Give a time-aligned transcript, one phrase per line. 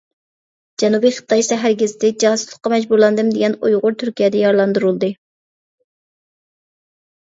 [0.83, 5.11] جەنۇبىي خىتاي سەھەر گېزىتى: «جاسۇسلۇققا مەجبۇرلاندىم» دېگەن ئۇيغۇر تۈركىيەدە يارىلاندۇرۇلدى.